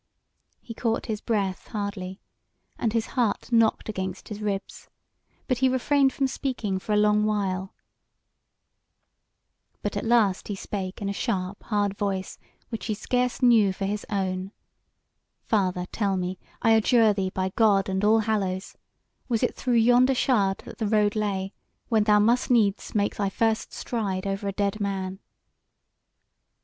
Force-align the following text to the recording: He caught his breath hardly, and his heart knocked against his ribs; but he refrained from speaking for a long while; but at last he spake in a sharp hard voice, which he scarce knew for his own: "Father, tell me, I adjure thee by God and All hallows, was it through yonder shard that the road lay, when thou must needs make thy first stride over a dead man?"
He 0.63 0.73
caught 0.73 1.05
his 1.05 1.21
breath 1.21 1.67
hardly, 1.67 2.19
and 2.79 2.91
his 2.91 3.05
heart 3.13 3.51
knocked 3.51 3.87
against 3.87 4.29
his 4.29 4.41
ribs; 4.41 4.89
but 5.47 5.59
he 5.59 5.69
refrained 5.69 6.11
from 6.11 6.25
speaking 6.25 6.79
for 6.79 6.91
a 6.93 6.97
long 6.97 7.23
while; 7.23 7.75
but 9.83 9.95
at 9.95 10.03
last 10.03 10.47
he 10.47 10.55
spake 10.55 11.03
in 11.03 11.07
a 11.09 11.13
sharp 11.13 11.61
hard 11.65 11.95
voice, 11.95 12.39
which 12.69 12.87
he 12.87 12.95
scarce 12.95 13.43
knew 13.43 13.71
for 13.71 13.85
his 13.85 14.03
own: 14.09 14.51
"Father, 15.43 15.85
tell 15.91 16.17
me, 16.17 16.39
I 16.63 16.71
adjure 16.71 17.13
thee 17.13 17.29
by 17.29 17.51
God 17.55 17.87
and 17.87 18.03
All 18.03 18.21
hallows, 18.21 18.75
was 19.29 19.43
it 19.43 19.53
through 19.53 19.75
yonder 19.75 20.15
shard 20.15 20.57
that 20.65 20.79
the 20.79 20.87
road 20.87 21.15
lay, 21.15 21.53
when 21.89 22.05
thou 22.05 22.17
must 22.17 22.49
needs 22.49 22.95
make 22.95 23.17
thy 23.17 23.29
first 23.29 23.71
stride 23.71 24.25
over 24.25 24.47
a 24.47 24.51
dead 24.51 24.79
man?" 24.79 25.19